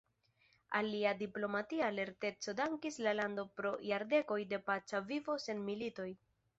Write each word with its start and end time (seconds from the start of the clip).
Al 0.79 0.87
lia 0.93 1.11
diplomatia 1.19 1.91
lerteco 1.99 2.57
dankis 2.63 2.99
la 3.09 3.15
lando 3.21 3.47
pro 3.61 3.77
jardekoj 3.93 4.43
de 4.55 4.65
paca 4.73 5.07
vivo 5.15 5.41
sen 5.49 5.67
militoj. 5.73 6.13